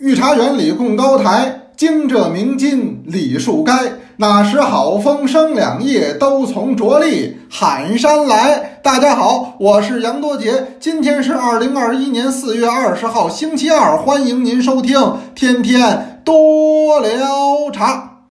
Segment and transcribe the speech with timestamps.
[0.00, 3.74] 御茶园里供高台，惊蛰鸣金李树该。
[4.16, 8.80] 哪时好风生两叶，都从着力喊山来。
[8.82, 18.22] 大家好，我是杨多杰，今天是二零二一年四月二十号，星期二，欢迎您收听天天多聊茶。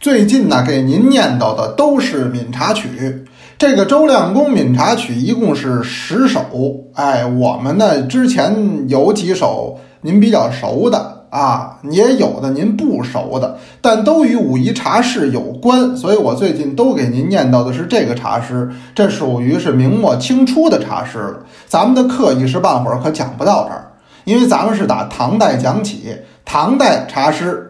[0.00, 3.26] 最近呢，给您念叨的都是闽茶曲。
[3.58, 21.40] 这个周亮公闽茶曲一共是十首，哎，我们呢之前有几首您比较熟的啊，也有的您不熟的，但都与武夷茶室有关，所以我最近都给您念叨的是这个茶师，这属于是明末清初的茶师了。
[21.66, 23.92] 咱们的课一时半会儿可讲不到这儿，
[24.24, 27.69] 因为咱们是打唐代讲起，唐代茶师，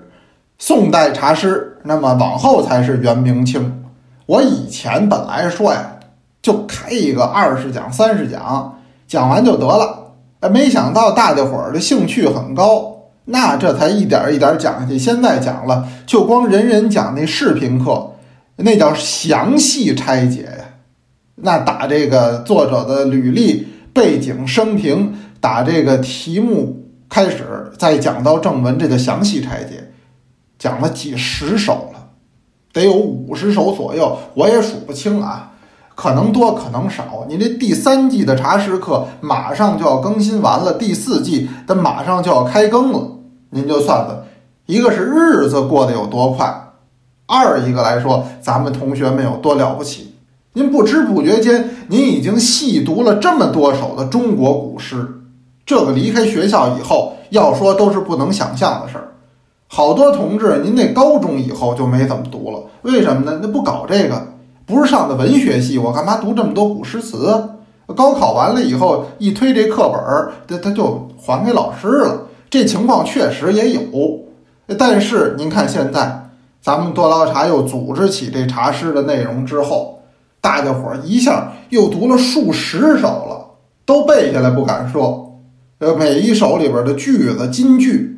[0.61, 3.83] 宋代茶师，那么往后才是元明清。
[4.27, 5.97] 我以前本来说呀，
[6.43, 10.13] 就开一个二十讲、三十讲，讲完就得了。
[10.41, 12.95] 哎，没想到大家伙儿的兴趣很高，
[13.25, 14.99] 那这才一点一点讲下去。
[14.99, 18.11] 现在讲了，就光人人讲那视频课，
[18.57, 20.65] 那叫详细拆解呀。
[21.37, 29.90] 那打这个作者的履历、背景、生平，打这个题目开始，再讲到正文，这叫详细拆解，
[30.61, 32.11] 讲了几十首了。
[32.73, 35.51] 得有五十首左右，我也数不清啊，
[35.97, 37.27] 可能多，可能少。
[37.29, 43.17] 你这第三季的茶师课马上就要更新完了，第四季它马上就要开更了，
[43.51, 44.23] 您就算算，
[44.67, 46.47] 一个是日子过得有多快，
[47.27, 50.15] 二一个来说，咱们同学们有多了不起。
[50.53, 55.23] 您不知不觉间，您已经细读了这么多首的中国古诗，
[55.67, 59.09] 这个离开学校以后，要说都是不能想象的事儿。
[59.73, 63.39] 好多同志，您那高中以后就没怎么读了，为什么呢？
[63.41, 64.21] 那不搞这个，
[64.67, 67.51] 不是上的文学系，我干嘛读这么多古诗词？
[67.95, 72.23] 高考完了以后，一推这课本儿，他他就还给老师了。
[72.51, 73.81] 这情况确实也有，
[74.77, 76.31] 但是您看现在，
[76.61, 80.01] 咱们多捞茶又组织起这茶诗的内容之后，
[80.41, 83.47] 大家伙儿一下又读了数十首了，
[83.87, 85.39] 都背下来不敢说，
[85.79, 88.17] 呃，每一首里边的句子金句。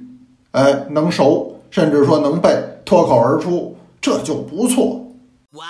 [0.52, 2.54] 哎，能熟，甚至说能背，
[2.84, 5.02] 脱口而出，这就不错。
[5.52, 5.64] 哇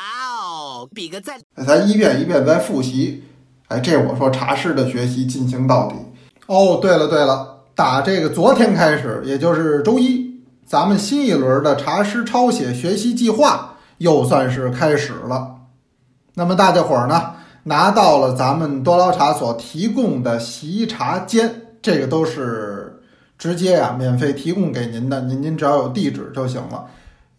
[0.44, 1.40] 哦，比个赞！
[1.64, 3.22] 咱一遍一遍在复习。
[3.68, 5.94] 哎，这我说茶师的学习进行到底。
[6.46, 15.54] 哦，对了对了，打这个昨天开始，也就是周一，咱们新一轮的茶师抄写学习计划又算是开始了。
[16.34, 22.88] 那么大家伙儿呢，拿到了咱们多捞茶所提供的习茶间，这个都是。
[23.42, 26.86] 直接呀，免费提供给您的，您您只要有地址就行了。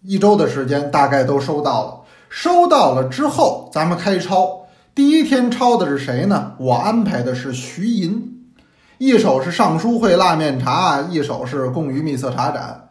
[0.01, 4.67] 一周的时间大概都收到了，收到了之后，咱们开抄。
[4.93, 6.55] 第一天抄的是谁呢？
[6.57, 8.21] 我安排的是徐寅，
[8.97, 12.89] 一首是尚书会腊面茶，一首是贡于秘色茶盏。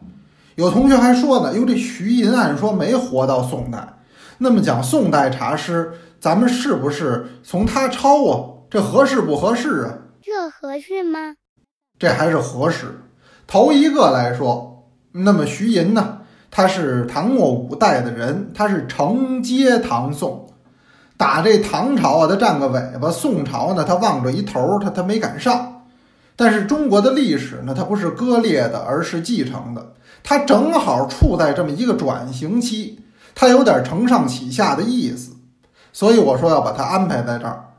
[0.55, 3.93] 有同学还说呢，哟，这徐寅按说没活到宋代，
[4.39, 8.65] 那么讲宋代茶诗，咱们是不是从他抄啊？
[8.71, 9.99] 这合适不合适啊？
[10.19, 11.35] 这合适吗？
[11.97, 13.01] 这还是合适。
[13.45, 16.19] 头一个来说，那么徐寅呢？
[16.49, 20.49] 他是唐末五代的人，他是承接唐宋，
[21.17, 25.83] 打这唐朝啊，他占个尾巴；宋朝呢，他望着一头，他他没赶上。
[26.35, 29.93] 但是中国的历史呢，它不是割裂的，而是继承的。
[30.23, 32.99] 它正好处在这么一个转型期，
[33.35, 35.33] 它有点承上启下的意思，
[35.91, 37.72] 所以我说要把它安排在这儿。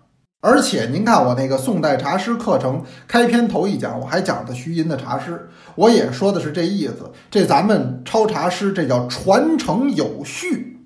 [0.46, 7.10] 而且您看我那个宋代茶诗课程开篇头一讲，我还讲的徐寅的茶诗，我也说的是这意思。
[7.30, 10.80] 这咱们抄茶诗，这叫传承有序，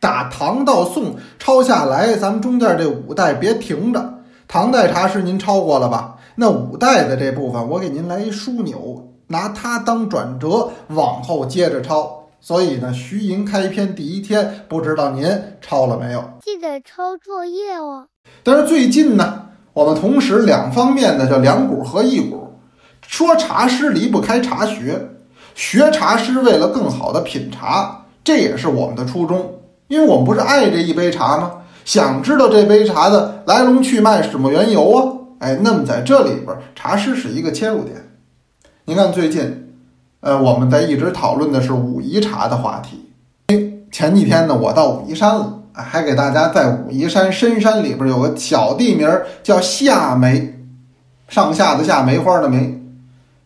[0.00, 4.20] 打唐到宋抄下来，咱们中间这五代别停着。
[4.48, 6.16] 唐代茶诗您抄过了吧？
[6.36, 12.23] 那五代的这部分，我给您来一枢纽，拿它当转折，往后接着抄。
[12.44, 15.26] 所以呢，徐寅开篇第一天，不知道您
[15.62, 16.22] 抄了没有？
[16.42, 18.08] 记得抄作业哦。
[18.42, 22.58] 但是最近呢，我们同时两方面的叫两股合一股，
[23.06, 25.08] 说茶师离不开茶学，
[25.54, 29.62] 学茶师为了更好的品茶，这也是我们的初衷。
[29.88, 31.62] 因为我们不是爱这一杯茶吗？
[31.86, 35.12] 想知道这杯茶的来龙去脉、始末缘由啊！
[35.38, 38.10] 哎，那么在这里边，茶师是一个切入点。
[38.84, 39.73] 您看最近，
[40.24, 42.98] 呃，我们在一直讨论的是武夷茶的话题。
[43.92, 45.60] 前几天呢，我到武夷山了。
[45.76, 49.10] 还给大家在武夷山深山里边有个小地名
[49.42, 50.54] 叫夏梅，
[51.28, 52.80] 上下的夏梅花的梅，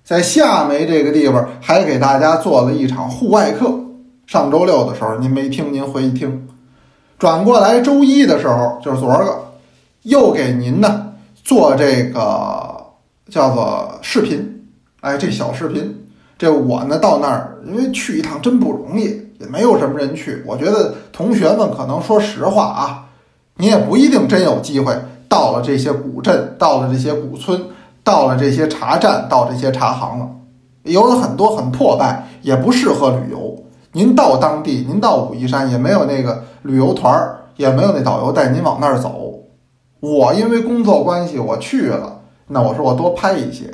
[0.04, 3.74] 在夏梅这个地方还给大家做了一场户外课。
[4.26, 6.46] 上周六的时候您没听，您回去听。
[7.18, 9.52] 转过来周一的时候，就是昨儿个，
[10.02, 12.92] 又给您呢做这个
[13.30, 14.66] 叫做视频，
[15.00, 16.04] 哎，这小视频，
[16.38, 19.06] 这我呢到那儿，因为去一趟真不容易，
[19.40, 20.42] 也没有什么人去。
[20.46, 23.08] 我觉得同学们可能说实话啊，
[23.56, 24.96] 你也不一定真有机会
[25.28, 27.60] 到了这些古镇，到了这些古村，
[28.04, 30.28] 到了这些茶站，到这些茶行了，
[30.84, 33.64] 有了很多很破败，也不适合旅游。
[33.92, 39.34] 您到当地，您到武夷山也没有那个旅游团儿，也没有那导游带您往那儿走。
[40.00, 43.64] 我因为工作关系我去了，那我说我多拍一些，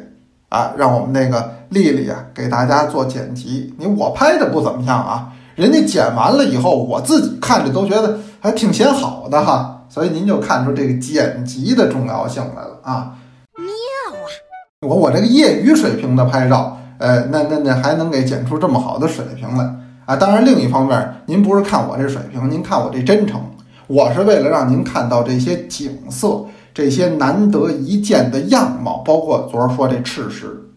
[0.54, 3.74] 啊，让我们那个丽丽啊给大家做剪辑。
[3.76, 9.82] 你我拍的不怎么样啊，人家剪完了以后，我自己看着都觉得还挺显好的哈。
[9.88, 13.14] 所以您就看出这个剪辑的重要性来了啊。
[13.56, 14.86] 妙啊！
[14.86, 19.64] 我我这个业余水平的拍照，呃，那那那还能给剪出这么好的水平来。
[20.06, 23.40] 啊，当然，另一方面，您不是看我这水平，您看我这真诚，
[23.86, 30.70] 我是为了让您看到这些景色，这些难得一见的样貌，包括昨儿说这赤石，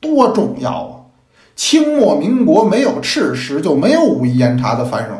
[0.00, 0.94] 多重要啊！
[1.54, 5.16] 清末民国没有赤石，就没有武夷岩茶的繁荣。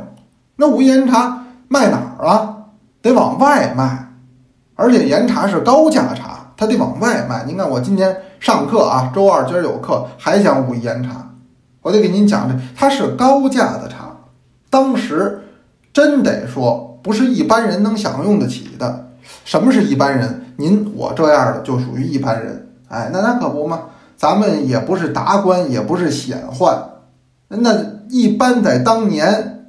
[0.56, 2.56] 那武夷岩茶卖哪儿啊？
[3.00, 4.12] 得往外卖，
[4.74, 7.44] 而且岩茶是高价茶，它得往外卖。
[7.46, 11.30] 您看我今天上课啊，周二今儿有课，还讲武夷岩茶。
[11.82, 14.16] 我得给您讲这，它是高价的茶，
[14.68, 15.44] 当时
[15.92, 19.10] 真得说不是一般人能享用得起的。
[19.44, 20.52] 什么是一般人？
[20.56, 22.68] 您我这样的就属于一般人。
[22.88, 23.82] 哎，那那可不嘛，
[24.16, 26.78] 咱们也不是达官，也不是显宦，
[27.48, 27.74] 那
[28.08, 29.68] 一般在当年，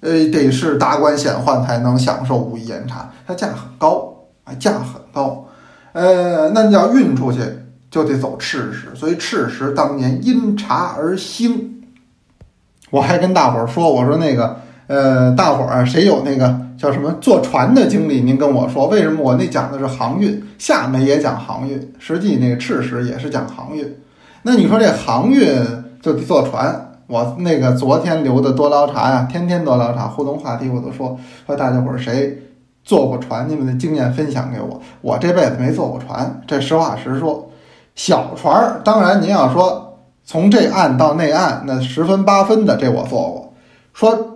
[0.00, 4.14] 呃，得是达官显宦才能享受武夷岩茶，它价很高，
[4.44, 5.46] 啊，价很高，
[5.92, 7.40] 呃，那你要运出去。
[7.88, 11.82] 就得走赤石，所以赤石当年因茶而兴。
[12.90, 14.56] 我还跟大伙儿说，我说那个，
[14.88, 18.86] 呃，大伙儿，谁有那个叫什么坐船的经历，您跟我说。
[18.88, 23.96] 为什么我那讲的是航运，厦门也讲航运，实际那个赤石也是讲航运。
[24.42, 25.44] 那你说这航运
[26.00, 26.82] 就得坐船。
[27.08, 32.36] 我那个昨天留的多捞茶呀，天天多捞茶互动话题，我都说说大家伙儿谁
[32.82, 34.80] 坐过船，你们的经验分享给我。
[35.00, 37.50] 我这辈子没坐过船，这实话实说。
[37.94, 43.54] 小船儿，当然您要说从这岸到那岸，那十分八分的，这我坐过。
[43.94, 44.35] 说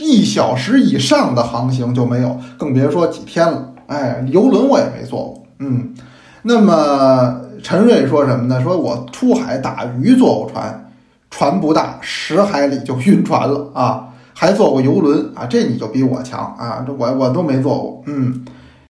[0.00, 3.72] 一小时以上的航行就没有，更别说几天了。
[3.86, 5.46] 哎，游轮我也没坐过。
[5.58, 5.94] 嗯，
[6.42, 8.62] 那么陈瑞说什么呢？
[8.62, 10.92] 说我出海打鱼坐过船，
[11.30, 14.06] 船不大，十海里就晕船了啊。
[14.32, 16.82] 还坐过游轮啊，这你就比我强啊。
[16.86, 18.02] 这我我都没坐过。
[18.06, 18.44] 嗯，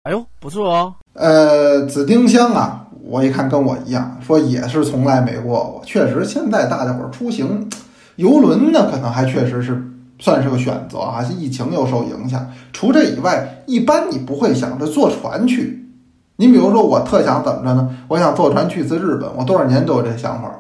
[0.04, 0.94] 哎呦，不错哦。
[1.14, 2.86] 呃，紫丁香啊。
[3.02, 5.82] 我一看跟我一样，说也是从来没过过。
[5.84, 7.68] 确实，现在大家伙儿出行，
[8.14, 9.82] 游轮呢可能还确实是
[10.20, 11.20] 算是个选择啊。
[11.24, 15.88] 疫情又受影响，除这以外，一般你不会想着坐船去。
[16.36, 17.96] 你比如说，我特想怎么着呢？
[18.06, 20.50] 我想坐船去次日本，我多少年都有这想法。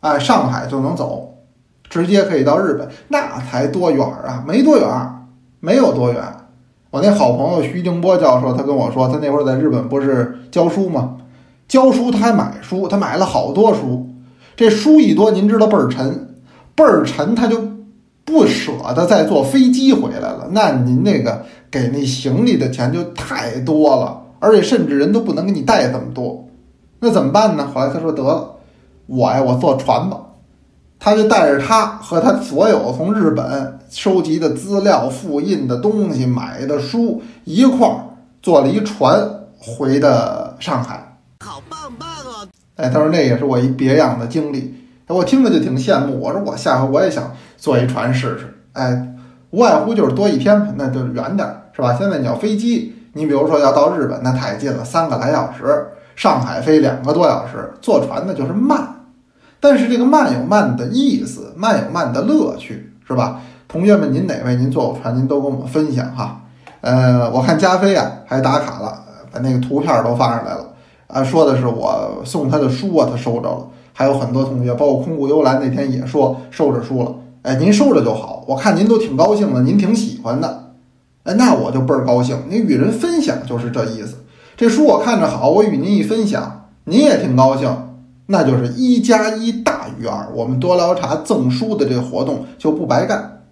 [0.00, 1.34] 哎，上海就能走，
[1.90, 4.42] 直接可以到日本，那才多远啊？
[4.46, 4.88] 没多远，
[5.60, 6.22] 没有多远。
[6.90, 11.18] 我那好朋友徐静波教授，他跟我说，他那会儿在日本不是教书吗？
[11.68, 14.08] 教书他还买书，他买了好多书，
[14.56, 16.34] 这书一多，您知道倍儿沉，
[16.74, 17.58] 倍儿沉，他就
[18.30, 20.48] 不舍得再坐飞机回来了。
[20.52, 26.46] 那您那个给那行李的钱就太多了，而且甚至人都不能给你带这么多，
[27.00, 27.68] 那怎么办呢？
[27.74, 28.54] 后来他说得了，
[29.06, 30.18] 我呀，我坐船吧。
[31.00, 38.04] 他就带着他和他所有从日本收集的资料、复印的东西、买的书一块儿
[38.42, 39.18] 坐了一船
[39.58, 41.16] 回的上海。
[41.42, 42.46] 好棒棒啊
[42.76, 44.74] 哎，他说那也是我一别样的经历，
[45.06, 46.20] 我听着就挺羡慕。
[46.20, 48.52] 我说我下回我也想坐一船试试。
[48.72, 49.14] 哎，
[49.50, 51.94] 无外乎就是多一天，那就远点儿，是吧？
[51.94, 55.64] 现在你要飞机，你比如说要到日本，那太近了，三个来小时；
[56.16, 57.72] 上海飞两个多小时。
[57.80, 58.80] 坐船呢就是慢，
[59.60, 63.40] 但是这个慢有慢的意思，慢有慢的乐趣，是吧？
[63.68, 66.40] 同学们，您哪位您坐过船，您都跟我们分享哈。
[66.80, 70.66] 呃，我看加菲啊还打卡了，把那个图片都发上来了。
[71.08, 73.66] 啊，说的是我送他的书啊，他收着了。
[73.92, 77.12] 还有很多同学，包括空谷幽兰那天也说收着书了。
[77.42, 80.72] 哎，您收着就好，我看您都挺高兴的，您挺喜欢的。
[81.22, 82.36] 哎，那我就倍儿高兴。
[82.48, 84.16] 您与人分享就是这意思。
[84.56, 87.74] 这书我看着好，我与您一分享，您也挺高兴，
[88.26, 90.28] 那就是一加一大于二。
[90.34, 93.42] 我们多聊茶赠书的这活动就不白干。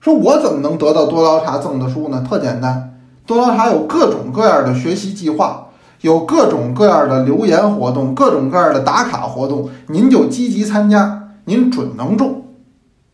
[0.00, 2.24] 说我怎么能得到多聊茶赠的书呢？
[2.28, 5.64] 特简单，多聊茶有各种各样的学习计划。
[6.02, 12.44] 有各种各样的留言活动，各种各样的打卡活动，您就积极参加，您准能中。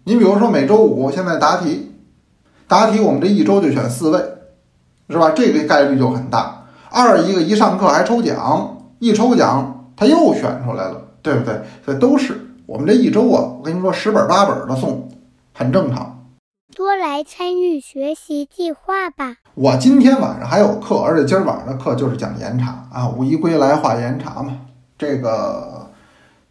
[0.07, 1.93] 您比如说每周五现在答题，
[2.69, 4.19] 答题我们这一周就选四位，
[5.09, 5.31] 是吧？
[5.31, 6.67] 这个概率就很大。
[6.91, 11.59] 二一个一上课还抽奖，一抽奖他又选出来了，对不对？
[11.83, 15.09] 所以都是我们这一周啊，我跟你说十本八本的送，
[15.55, 16.27] 很正常。
[16.77, 19.37] 多来参与学习计划吧。
[19.55, 24.59] 我今天晚上还有课，而且今儿晚上的课就是讲严查啊，五一归来话严查嘛。
[24.99, 25.89] 这个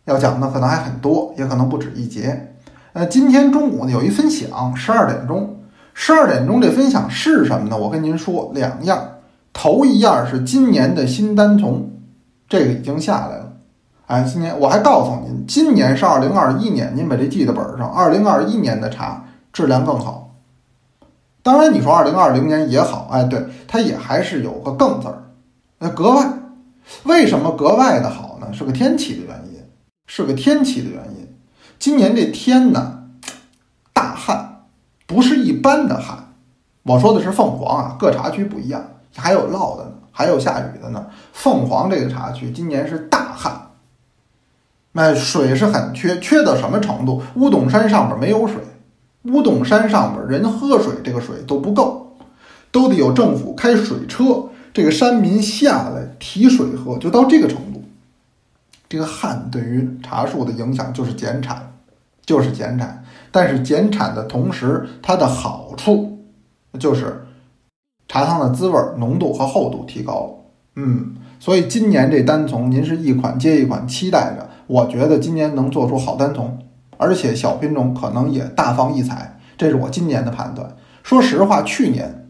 [0.05, 2.52] 要讲的可能还很多，也可能不止一节。
[2.93, 5.57] 呃，今天中午呢有一分享，十二点钟。
[5.95, 7.75] 十二点钟这分享是什么呢？
[7.75, 9.15] 我跟您说两样。
[9.51, 11.89] 头一样是今年的新单从，
[12.47, 13.53] 这个已经下来了。
[14.05, 17.91] 哎，今年我还告诉您，今年是二零二一年，您把这记在本上。
[17.91, 20.35] 二零二一年的茶质量更好。
[21.41, 25.31] 当然，你说二零二零年也好，哎，对，它也还是有个“更”字儿，
[25.79, 26.31] 那格外。
[27.05, 28.53] 为什么格外的好呢？
[28.53, 29.59] 是个天气的原因，
[30.05, 31.12] 是个天气的原因。
[31.83, 32.99] 今年这天呢，
[33.91, 34.61] 大旱，
[35.05, 36.33] 不是一般的旱。
[36.83, 38.81] 我说的是凤凰啊，各茶区不一样，
[39.17, 41.07] 还有涝的呢，还有下雨的呢。
[41.33, 43.71] 凤凰这个茶区今年是大旱，
[44.93, 47.21] 那水是很缺，缺到什么程度？
[47.35, 48.61] 乌董山上边没有水，
[49.23, 52.15] 乌董山上边人喝水这个水都不够，
[52.71, 54.45] 都得有政府开水车。
[54.73, 57.72] 这个山民下来提水喝，就到这个程度。
[58.93, 61.73] 这个旱对于茶树的影响就是减产，
[62.23, 63.03] 就是减产。
[63.31, 66.19] 但是减产的同时，它的好处
[66.77, 67.25] 就是
[68.07, 70.29] 茶汤的滋味、浓度和厚度提高了。
[70.75, 74.47] 嗯，所以今年这单丛，您是一款接一款期待着。
[74.67, 76.59] 我觉得今年能做出好单丛，
[76.97, 80.69] 而且小品种可能也大放异彩，这是我今年的判断。
[81.01, 82.29] 说实话，去年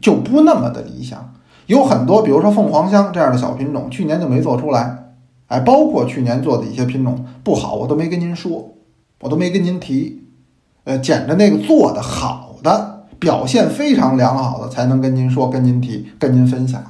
[0.00, 1.34] 就不那么的理想。
[1.66, 5.05] 有很多，比如说凤凰香这样的小品种，去年就没做出来，
[5.48, 8.74] 哎，包括去年做的一些品种不好，我都没跟您说，
[9.20, 10.24] 我都没跟您提，
[10.84, 16.82] 呃，捡着那个做的好的，表现非常良好的，才能跟您说、跟您提、跟您分享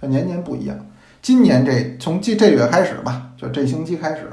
[0.00, 0.08] 的。
[0.08, 0.76] 年年不一样，
[1.22, 4.30] 今年这从这这月开始吧，就这星期开始，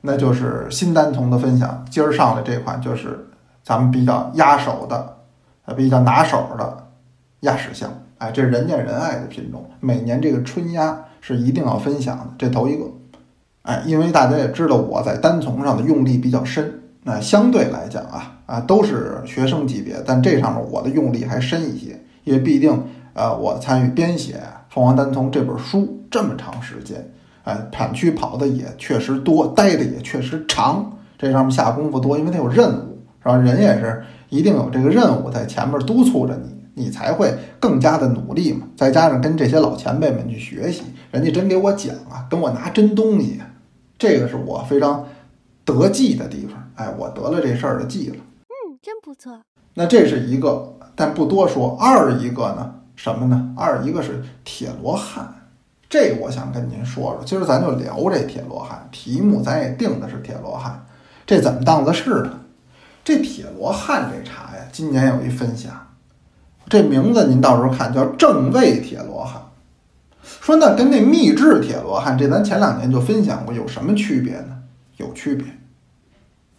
[0.00, 1.84] 那就是新单丛的分享。
[1.88, 3.28] 今儿上的这款就是
[3.62, 5.18] 咱们比较压手的，
[5.64, 6.88] 呃，比较拿手的
[7.40, 7.90] 鸭屎香。
[8.22, 12.30] 哎，这是人见人爱的品种，每年这个春鸭是一定要分享的。
[12.38, 12.84] 这头一个，
[13.62, 22.80] 哎，因为大家也知道我在单丛上的用力比较深，那相对来讲啊啊都是学生级别，但这上面我的用力还深一些，因为毕竟
[23.14, 24.34] 呃我参与编写
[24.72, 27.04] 《凤凰单丛》这本书这么长时间，
[27.42, 33.34] 哎，产区跑的也确实多，待的也确实长，这上面下功夫多，因为它有任务，是吧？
[33.34, 36.61] 人也是一定有这个任务在前面督促着你。
[36.74, 43.40] 你才会更加的努力嘛，再加上跟这些老前辈们去学习，人家真给我讲啊，跟我拿真东西，
[43.98, 45.06] 这个是我非常
[45.64, 46.70] 得计的地方。
[46.74, 48.16] 哎，我得了这事儿的计了。
[48.16, 49.40] 嗯，真不错。
[49.74, 51.76] 那这是一个，但不多说。
[51.78, 53.54] 二一个呢，什么呢？
[53.56, 55.32] 二一个是铁罗汉，
[55.88, 57.22] 这我想跟您说说。
[57.24, 60.84] 今儿咱就聊这铁罗汉，题目咱也定的是铁罗汉，
[61.26, 62.40] 这怎么当的事呢？
[63.04, 65.70] 这铁罗汉这茶呀，今年有一分享。
[66.68, 69.42] 这名字您到时候看叫正味铁罗汉，
[70.22, 74.58] 说那跟那秘制铁罗汉，这咱前两年就分享过，有什么区别呢？
[74.96, 75.46] 有区别，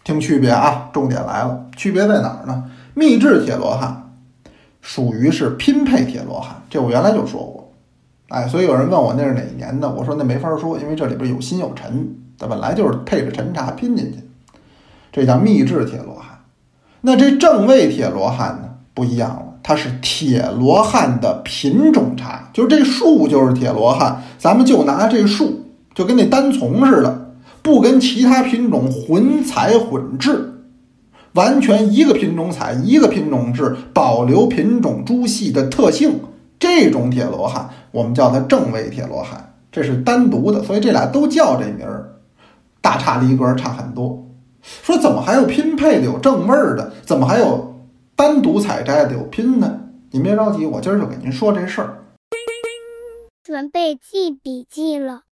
[0.03, 2.69] 听区别啊，重点来了，区别在哪儿呢？
[2.93, 4.13] 秘制铁罗汉
[4.81, 7.73] 属于是拼配铁罗汉，这我原来就说过，
[8.29, 14.19] 哎，所以有人问我那是哪一年的，我说那没法说，因为这里边有新有陈，它本来就是配着陈茶拼进去，
[15.11, 16.39] 这叫秘制铁罗汉。
[17.01, 19.52] 那这正位铁罗汉呢，不一样了。
[19.63, 25.65] 它是铁罗汉的品种茶，就是这树就是铁罗汉，咱们就拿这树，
[25.95, 30.53] 就跟那单丛似的，不跟其他品种混采混制，
[31.31, 36.19] 完全一个品种采，一个品种制，保留品种株系的特性。
[36.59, 42.09] 这种铁罗汉，我们叫它正味铁罗汉，这是单独的，所以这俩都叫这名儿，
[42.81, 44.25] 大差离格差很多。
[44.61, 47.72] 说怎么还有拼配的，有正味儿的，怎么还有？
[48.23, 51.95] 单独采摘的有拼的，您别着急，我今儿就给您说这事儿。
[53.43, 55.23] 准备记笔记了。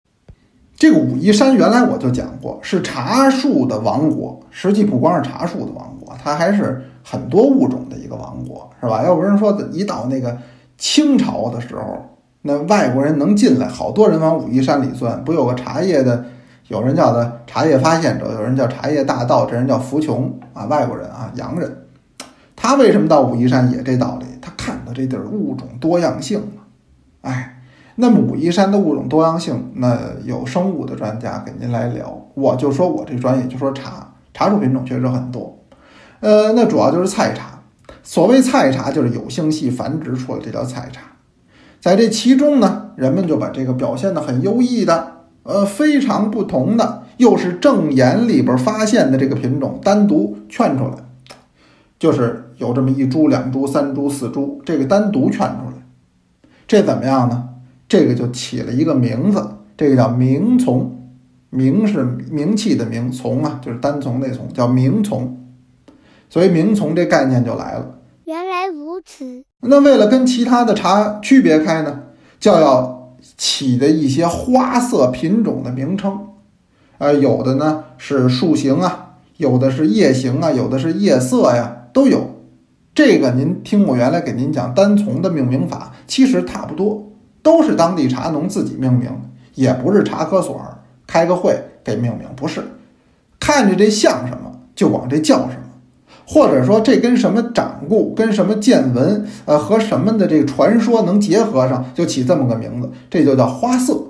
[0.75, 4.41] 这个武夷山原来我就讲过，是茶树的王国。
[4.51, 9.05] 实际不光是茶树的王国，它还是很多物种的一个王国，是吧？
[9.05, 10.37] 要不然说一到那个
[10.77, 11.97] 清朝的时候，
[12.43, 15.23] 那外国人能进来，好多人往武夷山里钻。
[15.23, 16.25] 不有个茶叶的，
[16.67, 21.87] 有人叫他茶叶发现者，有人叫茶叶大盗，这人叫福琼啊，外国人啊，洋人。
[22.63, 24.27] 他为什么到武夷山也这道理？
[24.39, 26.63] 他看到这地儿物种多样性嘛，
[27.23, 27.63] 哎，
[27.95, 32.27] 那么武夷山的物种多样性，那有生物的专家给您来聊。
[32.35, 35.59] 我就说我这专业就说茶，茶树品种确实很多，
[36.21, 37.63] 呃，那主要就是菜茶，
[38.03, 41.01] 所谓菜茶，就是有性系繁殖出来，这叫菜茶。
[41.81, 45.13] 在这其中呢，人们就把这个表现的很优异的，
[45.45, 50.93] 呃，非常不同的，又是正眼里边发现的这个品种，单独圈出来，
[52.01, 55.87] 就是有这么一株、两株、三株、四株，这个单独圈出来，
[56.67, 57.51] 这怎么样呢？
[57.87, 60.97] 这个就起了一个名字，这个叫名丛。
[61.51, 65.37] 名是名气的名，丛啊，就是单丛那丛，叫名丛。
[66.31, 67.99] 所以名丛这概念就来了。
[68.25, 69.45] 原来如此。
[69.61, 72.05] 那为了跟其他的茶区别开呢，
[72.39, 76.29] 就要起的一些花色品种的名称。
[76.99, 82.37] 呃，有的呢是树形啊，有的是叶形啊，有的是叶色呀，都有。
[82.95, 87.11] 这个您听我原来给您讲单丛的命名法，其实差不多，
[87.43, 89.11] 都是当地茶农自己命名，
[89.55, 90.61] 也不是茶科所
[91.07, 92.63] 开个会给命名，不是，
[93.39, 95.63] 看着这像什么就往这叫什么。
[96.27, 104.01] 或者说这跟什么掌故、跟什么见闻，呃，和什么的这个传说能结合上，就起这么个名字，这就叫花色，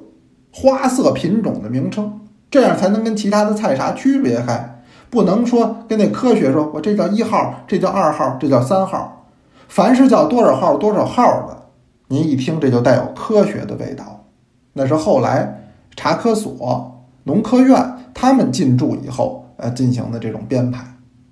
[0.52, 2.20] 花色品种的名称，
[2.50, 4.79] 这样才能跟其他的菜茶区别开。
[5.10, 9.26] 不能说跟那科学说，我这叫一号，这叫二号，这叫三号，
[9.68, 11.64] 凡是叫多少号多少号的，
[12.08, 14.24] 您一听这就带有科学的味道。
[14.72, 15.64] 那是后来
[15.96, 20.84] 茶科所、农科院他们进驻以后，呃，进行的这种编排。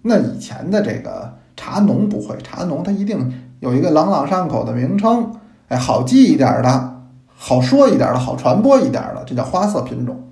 [0.03, 5.33] 那以前的这个茶农不会，茶农他一定有一个朗朗上口的名称，
[5.69, 6.97] 哎，好记一点的，
[7.29, 10.25] 好说一点的，好传播一点的，这叫花色品种。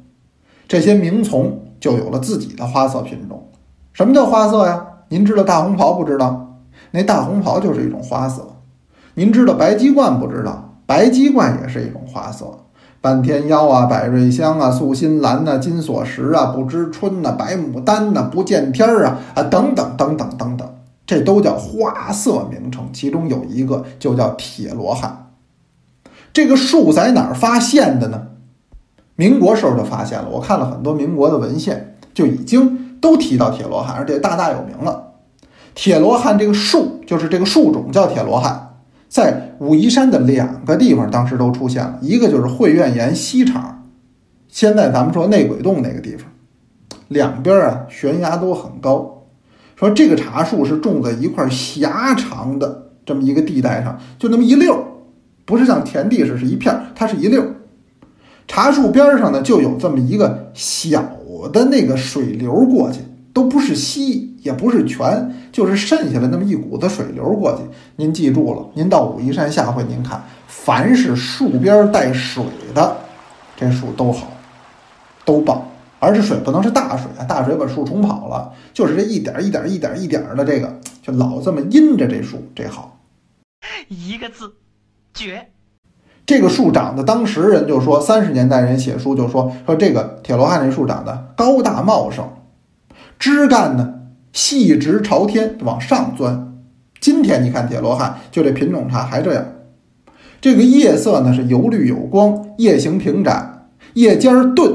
[0.67, 3.49] 这些名从就有了自己的花色品种。
[3.93, 4.87] 什么叫花色呀？
[5.09, 6.59] 您知道大红袍不知道？
[6.91, 8.47] 那大红袍就是一种花色。
[9.15, 10.75] 您知道白鸡冠不知道？
[10.87, 12.47] 白鸡冠也是一种花色。
[13.01, 20.69] 半天妖啊，百瑞香啊，素心兰呐，金锁石啊，不知春呐，白牡丹呐，不见天儿啊啊，等等等等等等，
[21.07, 22.89] 这都叫花色名称。
[22.93, 25.29] 其中有一个就叫铁罗汉。
[26.33, 28.23] 这个树在哪儿发现的呢？
[29.17, 30.29] 民国时候就发现了。
[30.31, 35.15] 我看了很多民国的文献，就已经都提到铁罗汉，而且大大有名了。
[35.75, 38.63] 铁罗汉这个树，就是这个树种叫铁罗汉。
[39.09, 43.85] 在武夷山的两个地方，当时都出现了，一个就是慧苑岩西场，
[44.49, 46.27] 现在咱们说内鬼洞那个地方，
[47.09, 49.25] 两边啊悬崖都很高。
[49.77, 54.77] 说这个茶树是种在一块狭长的这么一个地带上，就那么一溜，
[55.45, 57.45] 不是像田地似是一片，它是一溜。
[58.47, 61.03] 茶树边上呢就有这么一个小
[61.53, 63.01] 的那个水流过去，
[63.33, 64.35] 都不是溪。
[64.47, 67.65] 也不是泉，就是渗下来那么一股子水流过去。
[67.97, 72.97] 您记住了，您到武夷山下回您看，凡是树边带水的，
[73.57, 74.29] 这树都好，
[75.25, 75.67] 都棒。
[75.99, 78.53] 而这水不能是大水啊，大水把树冲跑了。
[78.73, 83.01] 就是这一点一点一点一点的这个，就老这么阴着这树，这好。
[83.89, 84.55] 一个字，
[85.13, 85.49] 绝。
[86.27, 92.29] 这个树长得，当时人就说，三十年代人写书就说说这个铁罗汉这树长得高大茂盛，
[93.19, 93.95] 枝干呢。
[94.33, 96.53] 细直朝天往上钻，
[97.01, 99.43] 今天你看铁罗汉就这品种茶还这样，
[100.43, 104.71] 这个叶色呢是油绿有光，叶形平展，叶尖儿钝，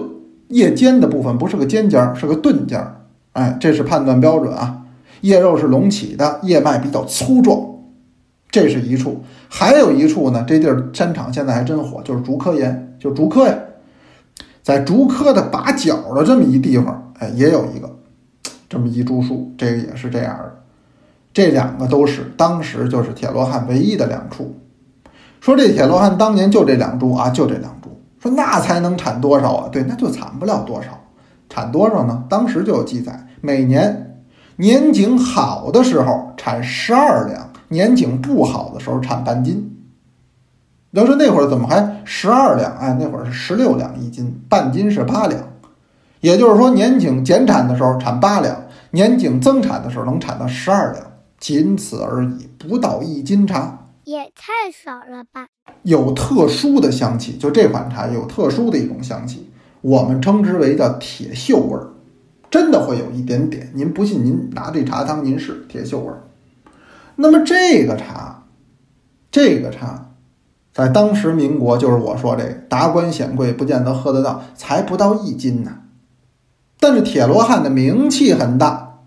[0.47, 3.01] 叶尖的部分不是个尖尖儿，是个钝尖儿，
[3.33, 4.77] 哎，这是判断标准啊。
[5.21, 7.70] 叶肉是隆起的，叶脉比较粗壮，
[8.51, 9.23] 这是一处。
[9.49, 13.57] 还有一处呢，这地儿山场现在还真火，就是竹科岩，就竹科呀，
[14.61, 17.89] 在竹科的把角的这么一地方，哎，也有一个。
[18.69, 20.55] 这么一株树，这个也是这样的，
[21.33, 24.55] 这两个都是当时就是铁罗汉唯一的两处。
[25.41, 27.89] 说这铁罗汉当年就这两株啊，就这两株。
[28.17, 29.69] 说那才能产多少啊？
[29.69, 30.97] 对，那就产不了多少。
[31.49, 32.23] 产多少呢？
[32.29, 34.23] 当时就有记载，每年
[34.55, 39.67] 年景好的时候产十二两，年景不好的时候产半斤。
[40.91, 42.75] 要说那会儿怎么还十二两？
[42.77, 45.41] 哎，那会儿是十六两一斤，半斤是八两。
[46.19, 51.03] 也就是说，年景减产的时候产八两，年景增产的时候能产到十二两，
[51.39, 55.47] 仅此而已，不到一斤茶，也太少了吧？
[55.83, 61.87] 有特殊的香气，就这款茶有特殊的一种香气，我们称之为叫铁锈味儿，
[62.51, 63.71] 真的会有一点点。
[63.73, 66.21] 您不信，您拿这茶汤您试铁锈味儿。
[67.21, 68.45] 那么这个茶，
[69.29, 70.09] 这个茶，
[70.73, 75.71] 在当时民国，就是我说这达官显贵不见得喝得到，才不到一斤呢。
[76.79, 79.01] 但是铁罗汉的名气很大，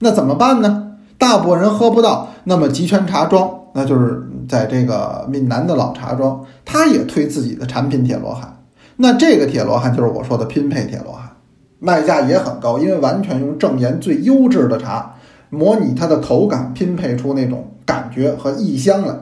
[0.00, 0.98] 那怎么办呢？
[1.16, 8.58] 大部分人喝不到，那么集权茶庄，那就是在这个闽南的老茶庄，他也推自己的产品铁罗汉。
[8.96, 11.36] 那这个铁罗汉就是我说的拼配铁罗汉，
[11.78, 15.14] 卖价也很高，因为完全用正岩最优质的茶
[15.50, 19.14] 模拟它的口感，拼配出那种感觉和异香来。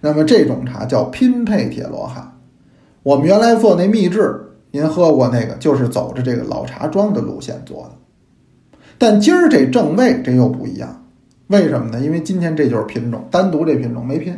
[0.00, 2.32] 那么这种茶叫拼配铁罗汉。
[3.02, 7.90] 我们原来做那秘制，您喝过那个，就是走着这个老茶庄的路线做的。
[8.98, 11.04] 但今儿这正味这又不一样，
[11.48, 12.00] 为什么呢？
[12.00, 14.34] 因为今天这就是品种，单独这品种没拼。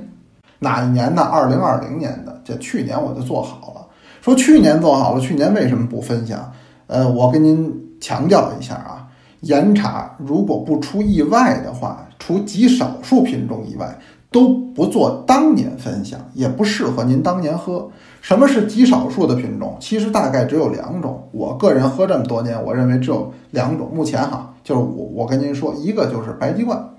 [0.59, 1.23] 哪一年呢？
[1.23, 3.87] 二零二零年的，这去年我就做好了。
[4.21, 6.53] 说去年做好了，去年为什么不分享？
[6.89, 8.98] 呃，我跟您强调一下啊，
[9.41, 13.99] 岩茶如果不出意外的话，除极少数品种以外，
[14.31, 17.89] 都不做当年分享，也不适合您当年喝。
[18.21, 19.77] 什么是极少数的品种？
[19.81, 21.29] 其实大概只有两种。
[21.33, 23.89] 我个人喝这么多年，我认为只有两种。
[23.95, 26.91] 目前哈，就是我我跟您说，一个就是白鸡冠，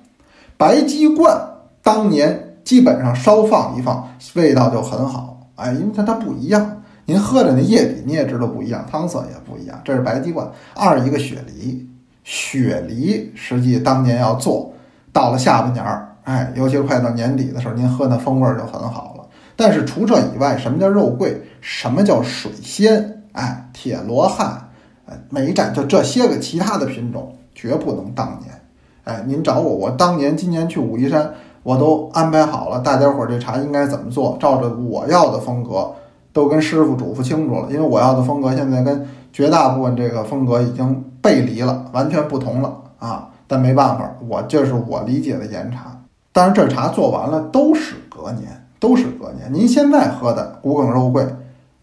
[0.58, 1.40] 白鸡冠
[1.84, 5.52] 当年基本上稍放一放，味道就很好。
[5.56, 9.80] 哎，因为它它不一样，您喝的那液体你也知道不一样，汤色也不一样。
[9.84, 10.50] 这是白鸡冠。
[10.74, 11.88] 二一个雪梨，
[12.24, 14.72] 雪梨实际当年要做
[15.12, 19.26] 到了下半年儿，哎，尤其快到年底的时候，您喝那风味儿就很好了。
[19.56, 21.42] 但是除这以外，什么叫肉桂？
[21.60, 23.24] 什么叫水仙？
[23.34, 24.70] 哎，铁罗汉，
[25.06, 28.62] 呃，美展，就这些个其他的品种绝不能当年。
[29.04, 35.92] 哎，您找我，我当年今年去武夷山，我都安排好了，大家伙儿这茶应该怎么做，照着我要的风格，
[36.32, 37.68] 都跟师傅嘱咐清楚了。
[37.70, 43.30] 因为我要的风格现在跟绝大部分这个风格已经背离了，完全不同了啊！
[43.48, 46.02] 但没办法，我这是我理解的岩茶。
[46.32, 48.66] 但是这茶做完了都是隔年。
[48.82, 49.54] 都是隔年。
[49.54, 51.28] 您现在喝的古梗肉桂，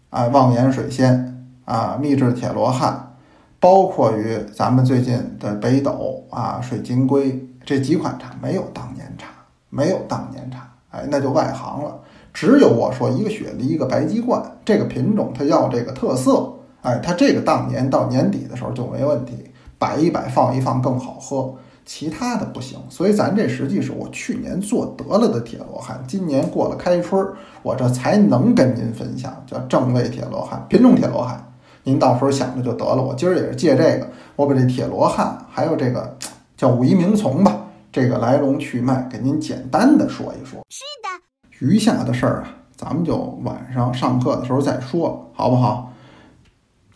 [0.09, 3.13] 啊，望岩水仙，啊，秘制铁罗汉，
[3.59, 9.27] 包括于咱们最近的北斗啊，水晶龟这几款茶，没有当年茶，
[9.69, 11.99] 没有当年茶，哎，那就外行了。
[12.33, 16.51] 只有我说一个雪梨，一个白鸡冠，这个品种它要这个特色，
[16.87, 19.33] 哎，它这个当年到年底的时候就没问题，
[19.77, 21.53] 摆一摆放一放更好喝。
[21.85, 31.45] 其他的不行，所以咱这实际是我去年做得了的铁罗汉，今年过了开春儿，我这才能跟您分享，叫正味铁罗汉品种铁罗汉，
[31.83, 33.03] 您到时候想着就得了。
[33.03, 36.17] 我今儿也是借这个，我把这铁罗汉还有这个
[36.55, 40.65] 叫武夷名丛吧，这个来龙去脉给您简单的说一说。
[40.69, 45.93] 是的，余下的事儿啊，咱们就晚上上课的时候再说，好不好？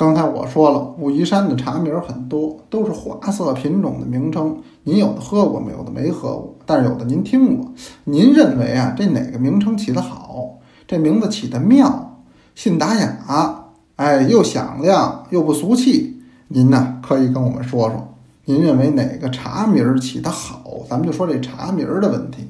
[0.01, 4.57] 刚才我说了，武夷山的茶名很多，都是花色品种的名称。
[4.81, 7.71] 您有的喝过，没有的没喝过，但是有的您听过。
[8.05, 10.57] 您认为啊，这哪个名称起得好？
[10.87, 12.23] 这名字起得妙，
[12.55, 13.65] 信达雅，
[13.97, 16.19] 哎，又响亮又不俗气。
[16.47, 20.63] 您呢，可以跟我们说说，您认为哪个茶名起得好？
[20.89, 22.47] 咱们就说这茶名的问题。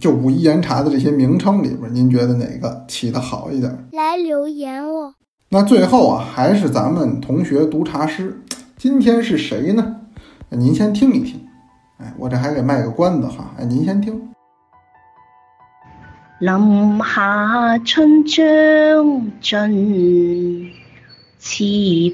[0.00, 3.86] 就武夷岩茶的这些名称里边，您觉得哪个起得好一点？
[3.92, 5.12] 来留言哦。
[5.50, 8.38] 那最后啊，还是咱们同学读茶诗。
[8.76, 9.96] 今天是谁呢？
[10.50, 11.40] 您先听一听。
[11.96, 13.54] 哎，我这还给卖个关子哈。
[13.58, 14.28] 哎，您先听。
[16.38, 20.70] 林下春将尽，
[21.38, 21.64] 池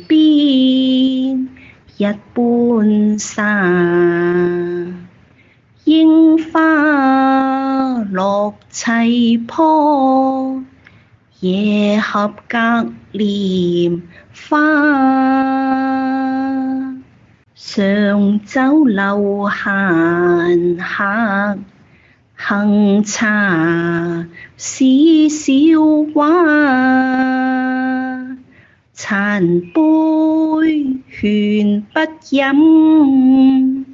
[0.07, 1.49] 边
[1.99, 5.09] 日半山。
[5.83, 10.63] 樱花落砌坡。
[11.41, 14.03] 夜合隔莲
[14.49, 14.59] 花，
[17.55, 21.59] 上酒楼闲客
[22.35, 25.79] 行茶是笑
[26.13, 26.25] 话，
[28.93, 32.01] 残杯劝不
[32.31, 33.87] 饮，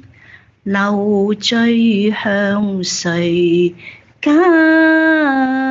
[0.63, 3.75] 留醉向谁
[4.19, 5.70] 家？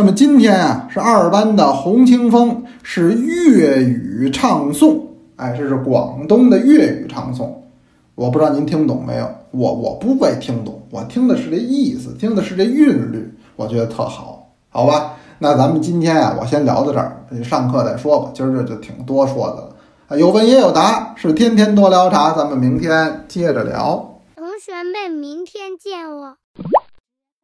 [0.00, 4.98] 那么今天啊，是二班的洪清风是粤语唱诵，
[5.36, 7.50] 哎，这是广东的粤语唱诵。
[8.14, 9.30] 我不知道您听懂没有？
[9.50, 15.16] 我我不会听懂，我听的是这意思，听的是这韵律，我觉得特好，好吧？
[15.38, 18.30] 那咱们今天啊，我先聊到这儿，上课再说吧。
[18.32, 19.76] 今儿这就挺多说的了，
[20.08, 24.18] 啊，有问也有答，是天天多聊茶，咱们明天接着聊。
[24.34, 26.39] 同学们，明天见哦。